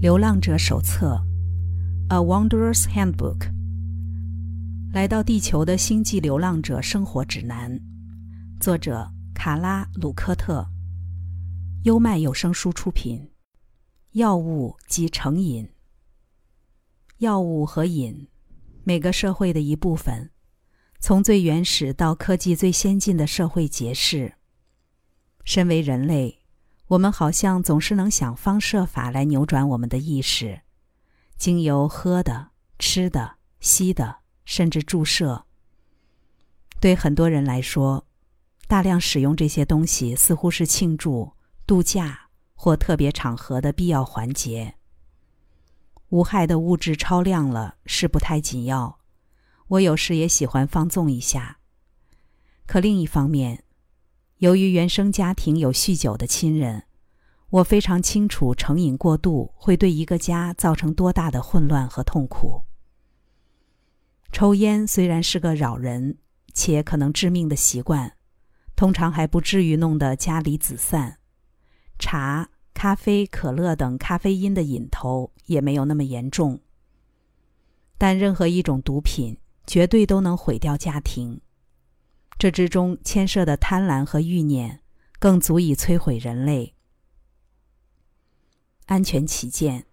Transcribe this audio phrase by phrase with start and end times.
[0.00, 1.22] 流浪者手册，
[2.14, 3.38] 《A Wanderer's Handbook》。
[4.94, 7.78] 来到地球的星际流浪者生活指南，
[8.58, 10.66] 作者卡拉·鲁科特。
[11.84, 13.30] 优麦有声书出品。
[14.12, 15.68] 药物及成瘾。
[17.18, 18.26] 药物和瘾，
[18.84, 20.30] 每个社会的一部分，
[20.98, 24.32] 从最原始到科技最先进的社会结识。
[25.44, 26.39] 身为人类。
[26.90, 30.62] 我们好像总是能想方设法来扭转我们的意识，
[31.36, 35.46] 经由喝的、吃的、吸的，甚至注射。
[36.80, 38.04] 对很多人来说，
[38.66, 41.32] 大量使用这些东西似乎是庆祝、
[41.64, 44.74] 度假或特别场合的必要环节。
[46.08, 48.98] 无害的物质超量了是不太紧要，
[49.68, 51.58] 我有时也喜欢放纵一下。
[52.66, 53.62] 可另一方面，
[54.40, 56.84] 由于原生家庭有酗酒的亲人，
[57.50, 62.62] 我非常清楚成瘾过度会对一个家造成多大的混乱和痛苦。
[64.32, 66.16] 抽烟虽然是个扰人
[66.54, 68.16] 且可能致命的习惯，
[68.74, 71.18] 通常还不至于弄得家离子散。
[71.98, 76.58] 茶、咖啡、可乐等咖啡因的瘾头也没有那么严重。
[77.98, 81.42] 但任何一种毒品绝对都能毁掉家庭。
[82.40, 84.80] 这之中牵涉的贪婪和欲念，
[85.18, 86.74] 更足以摧毁人类。
[88.86, 89.84] 安全起见，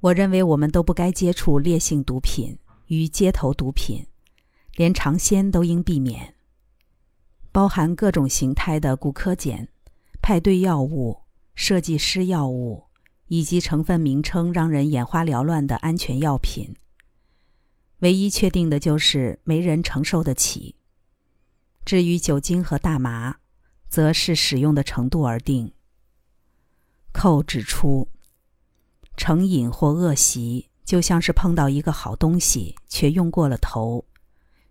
[0.00, 4.06] 我认为我们都不该接触烈性毒品与街头毒品，
[4.76, 6.34] 连尝鲜都应避免。
[7.52, 9.68] 包含各种形态的骨科碱、
[10.22, 11.20] 派对药物、
[11.54, 12.84] 设计师药物，
[13.28, 16.74] 以及成分名称让人眼花缭乱的安全药品。
[17.98, 20.76] 唯一确定的就是没人承受得起。
[21.84, 23.36] 至于酒精和大麻，
[23.88, 25.72] 则是使用的程度而定。
[27.12, 28.08] 寇指出，
[29.16, 34.06] 成瘾或恶习就像是碰到一个好东西却用过了头，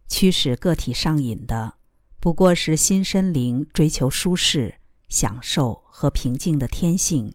[0.08, 1.76] 驱使个体上瘾的，
[2.20, 4.76] 不过是心身灵追求舒适、
[5.08, 7.34] 享受和平静的天性，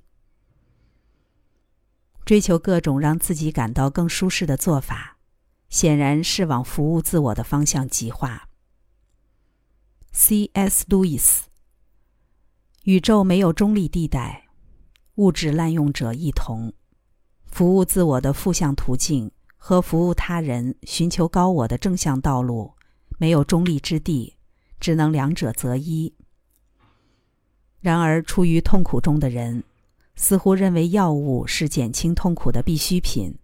[2.24, 5.18] 追求各种让自己感到更舒适的做法，
[5.70, 8.47] 显然是往服务自我的方向极化。
[10.12, 10.84] C.S.
[10.88, 11.48] 路易斯。
[12.84, 14.48] 宇宙没有中立地带，
[15.16, 16.72] 物质滥用者一同。
[17.44, 22.72] 服务自我的负向途径和服务他人、寻求高我的正向道路，
[23.18, 24.36] 没有中立之地，
[24.80, 26.12] 只能两者择一。
[27.80, 29.62] 然而，处于痛苦中的人，
[30.16, 33.38] 似乎认为药物是减轻痛苦的必需品，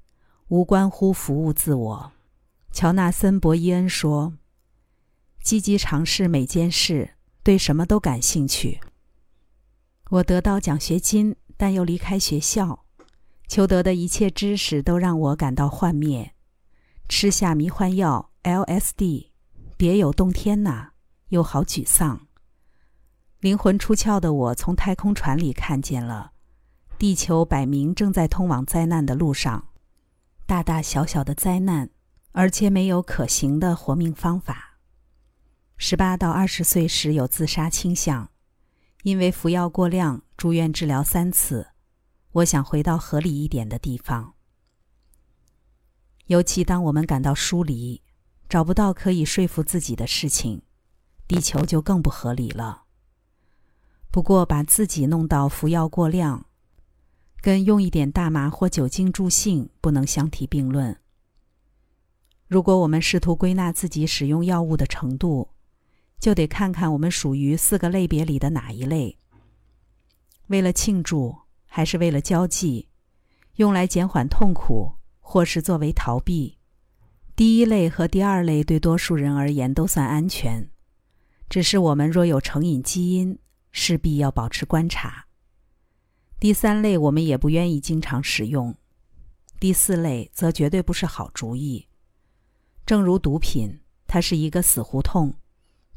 [0.49, 2.13] 无关乎服务自我。
[2.73, 4.33] 乔纳森·博伊恩说。
[5.45, 8.81] 积极尝试每件事，对什么都感兴趣。
[10.09, 12.87] 我得到奖学金，但又离开学校。
[13.47, 16.33] 求得的一切知识都让我感到幻灭。
[17.11, 19.33] 吃下迷幻药 LSD，
[19.77, 20.93] 别有洞天呐，
[21.29, 22.27] 又好沮丧。
[23.41, 26.33] 灵魂出窍的我从太空船里看见了，
[26.99, 29.69] 地球摆明正在通往灾难的路上，
[30.47, 31.91] 大大小小的灾难，
[32.33, 34.74] 而且没有可行的活命方法。
[35.77, 38.31] 十八到二十岁时有自杀倾向，
[39.03, 41.69] 因为服药过量住院治疗三次。
[42.33, 44.35] 我想回到合理一点的地方，
[46.27, 48.03] 尤其当我们感到疏离，
[48.49, 50.63] 找不到可以说服自己的事情，
[51.29, 52.85] 地球就更不合理了。
[54.11, 56.47] 不过把自己弄到服药过量，
[57.41, 60.99] 跟用一点大麻或酒精助兴不能相提并论。
[62.49, 65.51] 如果我们试图归纳自己使用药物的程度，
[66.19, 69.19] 就得看看我们属于四个类别里的哪一类。
[70.49, 71.35] 为了庆祝，
[71.67, 72.89] 还是为了交际，
[73.57, 76.59] 用来减缓痛苦，或是作为逃避？
[77.37, 80.71] 第一类和第二类对多数人而言都算安全，
[81.49, 83.39] 只是我们若有成瘾基因，
[83.73, 85.27] 势必要保持观察。
[86.39, 88.75] 第三类我们也不愿意经常使用，
[89.59, 91.89] 第四类则绝对不是好主意。
[92.85, 95.35] 正如毒品，它是一个死胡同。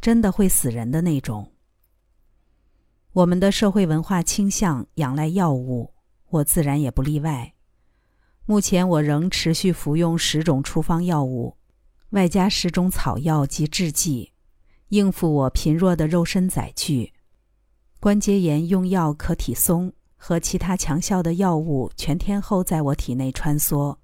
[0.02, 1.52] 真的会死人的那种。
[3.14, 5.94] 我们的社会文化倾向仰赖药物，
[6.30, 7.54] 我自然也不例外。
[8.46, 11.58] 目前我仍持续服用十种处方药物，
[12.12, 14.32] 外加十种草药及制剂，
[14.90, 17.14] 应付我贫弱的肉身载具。
[18.00, 23.98] 关节炎用药可体松和其他强效的药物全天候在我体内穿梭。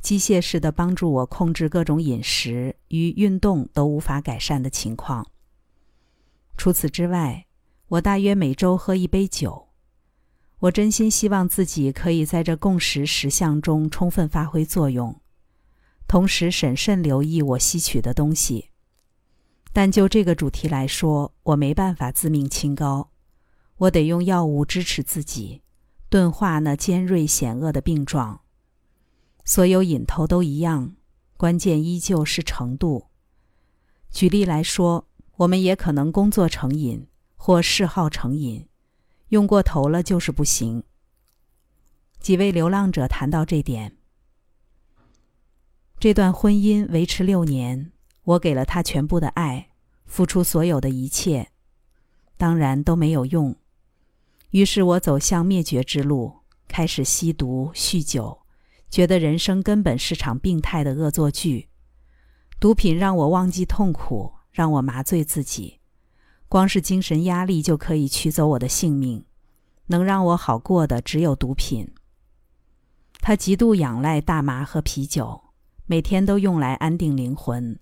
[0.00, 5.26] 机械式的帮助我控制各种饮食与运动都无法改善的情况。
[6.56, 7.46] 除此之外，
[7.88, 9.68] 我大约每周喝一杯酒。
[10.60, 15.20] 我真心希望自己可以在这共识实相中充分发挥作用，
[16.08, 18.70] 同时审慎留意我吸取的东西。
[19.72, 23.10] 但就这个主题来说，我没办法自命清高，
[23.76, 25.62] 我得用药物支持自己，
[26.08, 28.40] 钝化那尖锐险恶的病状。
[29.48, 30.94] 所有瘾头都一样，
[31.38, 33.06] 关键依旧是程度。
[34.10, 35.06] 举例来说，
[35.36, 38.68] 我们也可能工作成瘾或嗜好成瘾。
[39.28, 40.84] 用过头了就是不行。
[42.20, 43.96] 几位流浪者谈到这点。
[45.98, 47.90] 这段婚姻维持六年，
[48.24, 49.70] 我给了他全部的爱，
[50.04, 51.48] 付出所有的一切，
[52.36, 53.56] 当然都没有用。
[54.50, 58.42] 于是我走向灭绝之路，开始吸毒、酗酒，
[58.90, 61.68] 觉得人生根本是场病态的恶作剧。
[62.60, 65.78] 毒品让我忘记痛苦，让我麻醉自己。
[66.48, 69.24] 光是精神压力就可以取走我的性命，
[69.88, 71.92] 能让我好过的只有毒品。
[73.20, 75.42] 他极度仰赖大麻和啤酒，
[75.86, 77.78] 每天都用来安定灵魂，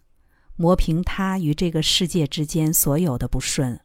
[0.56, 3.80] 磨平他与这个世界之间所有的不顺。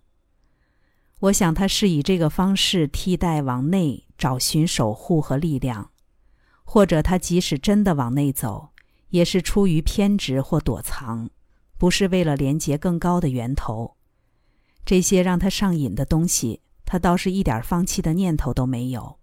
[1.20, 5.92] 我想他是以这个方式替代往内找寻守护和力量，
[6.74, 8.70] 或者他即使真的往内走，
[9.10, 11.30] 也是出于偏执或躲藏，
[11.78, 13.98] 不是为了连接更高的源头。
[14.86, 19.20] 这些让他上瘾的东西，他倒是一点放弃的念头都没有。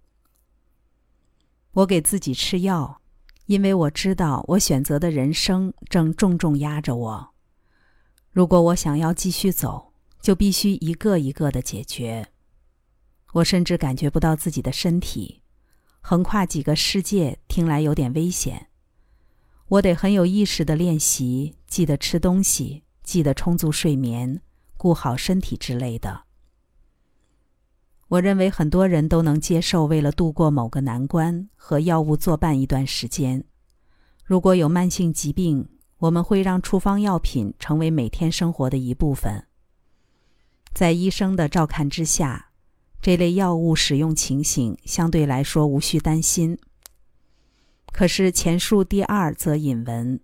[1.73, 3.01] 我给自己吃药，
[3.47, 7.31] 因为我知道我选择的人生正重重压着我。
[8.31, 12.29] 如果我想要继续走，就必须一个一个的解决。
[13.33, 15.41] 我甚至感觉不到自己的身体，
[16.01, 18.69] 横跨几个世界听来有点危险。
[19.69, 24.41] 我得很有意识的练习，记得吃东西，记得充足睡眠。
[24.79, 26.23] 顾好身体之类的，
[28.07, 33.45] 我认为很多人都能接受，为了度过某个难关和药物作伴一段时间。
[34.25, 35.69] 如果有慢性疾病，
[35.99, 39.49] 我们会让处方药品成为每天生活的一部分。
[40.73, 42.48] 在医生的照看之下，
[43.01, 46.59] 这类药物使用情形相对来说无需担心。
[47.93, 50.21] 可是前述第二则引文，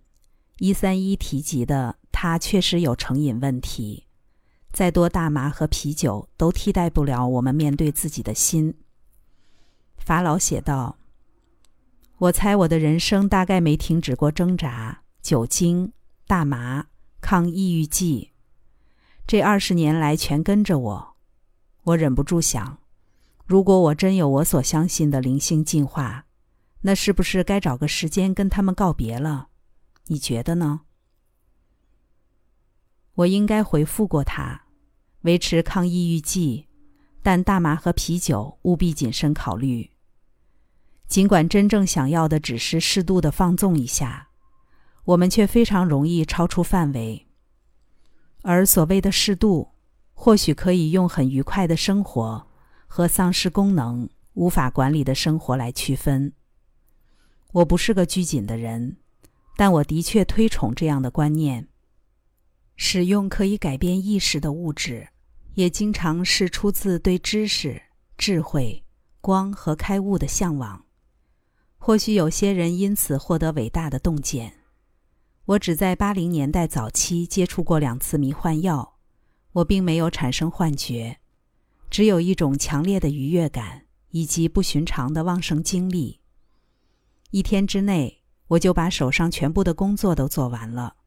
[0.59, 4.03] 一三一提及的他确实有成瘾问题。
[4.71, 8.75] 再多大麻和啤酒都替代不了我们面对自己的心。
[9.97, 10.97] 法老写道
[12.19, 15.01] ：“我猜我的人生大概没停止过挣扎。
[15.21, 15.91] 酒精、
[16.27, 16.85] 大麻、
[17.19, 18.31] 抗抑郁剂，
[19.25, 21.14] 这二十年来全跟着我。
[21.85, 22.79] 我忍不住想，
[23.45, 26.25] 如果我真有我所相信的灵性进化，
[26.81, 29.47] 那是不是该找个时间跟他们告别了？
[30.07, 30.81] 你觉得呢？
[33.15, 34.63] 我应该回复过他。”
[35.25, 36.67] 维持抗抑郁剂，
[37.23, 39.89] 但大麻和啤酒务必谨慎考虑。
[41.07, 44.29] 尽管真正想要的只是适度的放纵一下，
[45.03, 47.25] 我们却非常容易超出范围。
[48.43, 49.71] 而所谓的适度，
[50.15, 52.47] 或许可以用很愉快的生活
[52.87, 56.33] 和丧失功能、无法管理的生活来区分。
[57.51, 58.97] 我不是个拘谨的人，
[59.55, 61.67] 但我的确推崇这样的观念：
[62.75, 65.09] 使用可以改变意识的物质。
[65.53, 67.81] 也经常是出自对知识、
[68.17, 68.83] 智慧、
[69.21, 70.83] 光和开悟的向往。
[71.77, 74.55] 或许有些人因此获得伟大的洞见。
[75.45, 78.94] 我只在八零年代早期接触过两次迷幻药，
[79.55, 81.19] 我并没有产生幻觉，
[81.89, 86.19] 只有一种强烈的愉悦感以及不寻常的旺盛精力。
[87.31, 90.97] 一天之内，我就把手上全部的工作都做完了。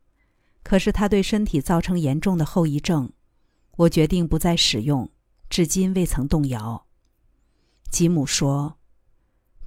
[0.63, 3.13] 可是它对身体造成严重的后遗症。
[3.77, 5.11] 我决定不再使用，
[5.51, 6.87] 至今未曾动摇。
[7.91, 8.79] 吉姆说：“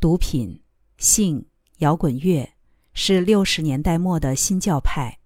[0.02, 0.62] 毒品、
[0.98, 1.46] 性、
[1.78, 2.54] 摇滚乐
[2.94, 5.20] 是六十年代末的新教派。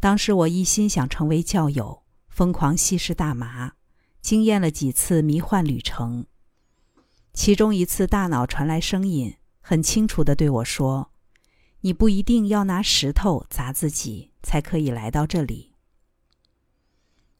[0.00, 2.01] 当时我一心想成为教友，
[2.32, 3.74] 疯狂吸食大麻，
[4.22, 6.24] 经验了几次迷幻旅程。
[7.34, 11.12] 其中一次，大脑传来声音，很清楚地对我说
[11.82, 15.74] ：‘你不一定要拿石头砸自己，才可以来到这里。’”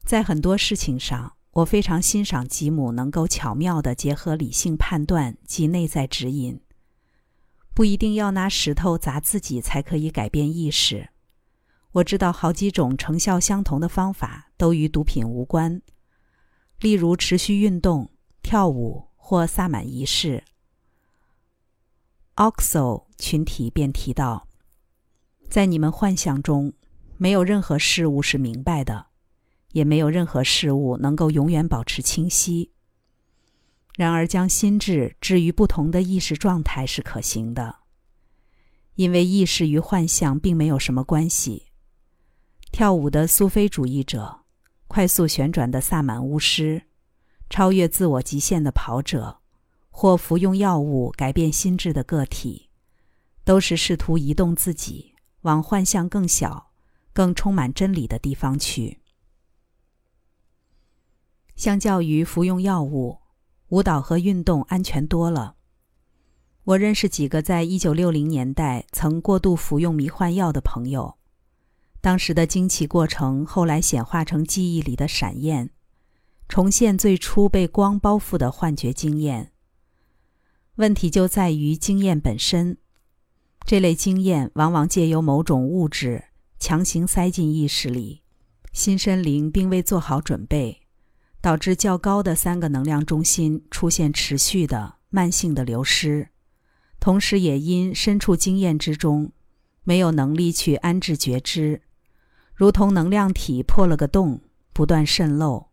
[0.05, 6.61] 在很多事情上，我非常欣赏吉姆能够巧妙地结合理性判断及内在指引。
[7.73, 11.09] 不一定要拿石头砸自己才可以改变意识。
[11.93, 15.81] 我知道好几种成效相同的方法都与毒品无关，
[16.79, 20.43] 例如持续运动、跳舞或萨满仪式。
[22.35, 24.47] Oxo 群体便提到，
[25.49, 26.73] 在你们幻想中，
[27.17, 29.07] 没有任何事物是明白的。
[29.73, 32.71] 也没有任何事物能够永远保持清晰。
[33.97, 37.77] 然而，将心智置于不同的意识状态是可行的，
[38.93, 41.71] 因为意识与幻象并没有什么关系。
[42.73, 44.39] 跳舞的苏菲主义者，
[44.87, 46.81] 快速旋转的萨满巫师，
[47.47, 49.37] 超越自我极限的跑者，
[49.91, 52.71] 或服用药物改变心智的个体，
[53.43, 55.13] 都是试图移动自己
[55.43, 56.71] 往幻象更小、
[57.13, 59.01] 更充满真理的地方去。
[61.55, 63.19] 相较于服用药物。
[63.69, 65.55] 舞蹈和运动安全多了。
[66.63, 71.17] 我认识几个在一九六零年代曾过度服用迷幻药的朋友，
[72.03, 75.69] 当时的惊奇过程后来显化成记忆里的闪焰，
[76.49, 79.53] 重现最初被光包覆的幻觉经验。
[80.75, 82.77] 问题就在于经验本身，
[83.65, 86.25] 这类经验往往借由某种物质
[86.59, 88.23] 强行塞进意识里，
[88.73, 90.81] 心身灵并未做好准备。
[91.39, 96.27] 导致较高的三个能量中心出现持续的慢性的流失，
[96.99, 99.31] 同时也因身处经验之中，
[99.85, 101.81] 没有能力去安置觉知，
[102.53, 104.41] 如同能量体破了个洞，
[104.73, 105.69] 不断渗漏。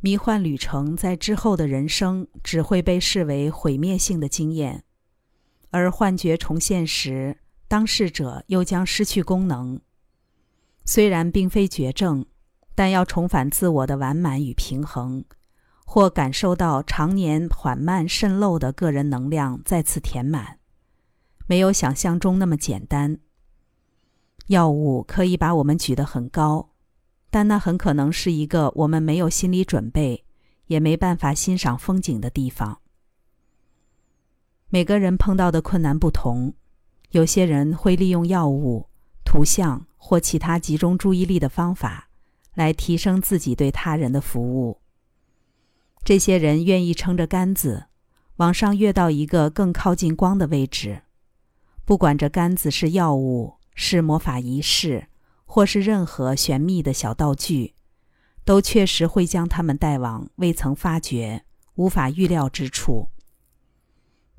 [0.00, 4.84] 迷幻旅程在之后的人生只会被视为毁灭性的经验，
[5.70, 9.80] 而幻觉重现时，当事者又将失去功能。
[10.84, 12.26] 虽然并非绝症。
[12.78, 15.24] 但要重返自我的完满与平衡，
[15.86, 20.58] 或感受到常年缓慢渗漏的个人能量再次填满，
[21.46, 23.18] 没有想象中那么简单。
[24.46, 26.70] 药物可以把我们举得很高，
[27.30, 30.24] 但那很可能是一个我们没有心理准备，
[30.66, 32.80] 也没办法欣赏风景的地方。
[34.68, 36.54] 每个人碰到的困难不同，
[37.10, 38.86] 有些人会利用药物、
[39.24, 42.04] 图像或其他集中注意力的方法。
[42.56, 44.80] 来提升自己对他人的服务。
[46.02, 47.84] 这些人愿意撑着杆子，
[48.36, 51.02] 往上跃到一个更靠近光的位置，
[51.84, 55.06] 不管这杆子是药物、是魔法仪式，
[55.44, 57.74] 或是任何玄秘的小道具，
[58.44, 61.44] 都确实会将他们带往未曾发觉、
[61.76, 63.10] 无法预料之处。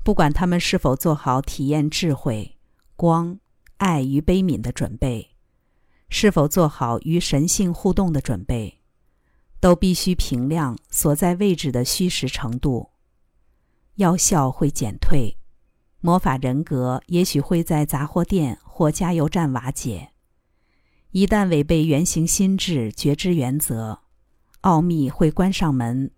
[0.04, 2.58] 不管他们是否做好体验智慧、
[2.96, 3.38] 光、
[3.78, 5.30] 爱与悲悯的准备。
[6.10, 8.80] 是否做好与神性互动的准备，
[9.60, 12.90] 都必须评量所在位置的虚实程度。
[13.96, 15.37] 药效会减退，
[16.00, 20.10] 魔法人格也许会在杂货店或加油站瓦解。
[21.10, 24.00] 一旦违背原型心智觉知原则，
[24.60, 26.10] 奥秘会关上门，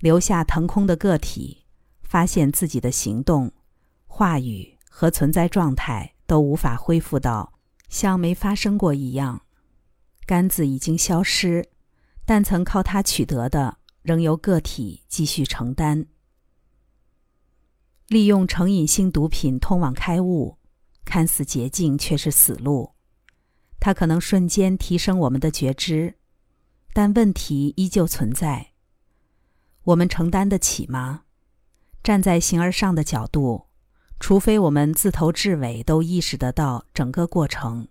[0.00, 1.64] 留下腾空的个体，
[2.02, 3.52] 发现自己的行动、
[4.06, 7.52] 话语和存在状态都无法恢复到。
[7.88, 9.42] 像没发生过一样，
[10.26, 11.68] 杆子已经消失，
[12.26, 16.06] 但曾靠它取得的仍由个体继续承担。
[18.08, 20.58] 利用成瘾性毒品通往开悟，
[21.04, 22.94] 看似捷径，却是死路。
[23.78, 26.16] 它可能瞬间提升我们的觉知，
[26.92, 28.72] 但问题依旧存在。
[29.84, 31.22] 我们承担得起吗？
[32.02, 33.66] 站在形而上的角度。
[34.20, 37.86] 除非我们自头至尾都意识得到整个过程，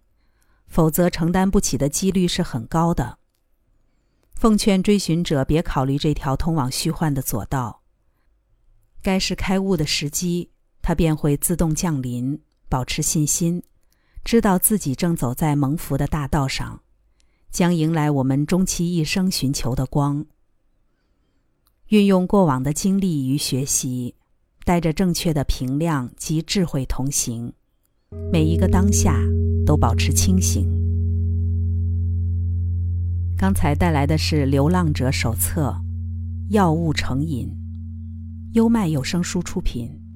[0.68, 3.20] 否则承担不起的几率是很高的。
[4.34, 7.84] 奉劝追寻者别考虑这条通往虚幻的左道。
[9.02, 10.50] 该是开悟的时机，
[10.82, 12.40] 它便会自动降临。
[12.70, 13.64] 保持信心，
[14.24, 16.82] 知道自己正走在蒙福的大道上，
[17.50, 20.26] 将迎来我们终其一生寻求的光。
[21.88, 24.16] 运用过往的经历与学习。
[24.66, 27.54] 带着正确的评量及智慧同行，
[28.34, 29.18] 每一个当下
[29.66, 30.70] 都保持清醒。
[33.38, 35.70] 刚才带来的是《流浪者手册》，
[36.54, 37.50] 药物成瘾，
[38.58, 40.07] 优麦有声书出品。